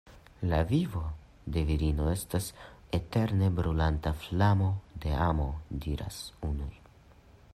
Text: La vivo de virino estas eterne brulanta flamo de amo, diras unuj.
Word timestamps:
La 0.51 0.59
vivo 0.69 1.01
de 1.57 1.61
virino 1.67 2.07
estas 2.13 2.47
eterne 2.99 3.51
brulanta 3.61 4.13
flamo 4.23 4.69
de 5.05 5.15
amo, 5.29 5.47
diras 5.87 6.23
unuj. 6.53 6.73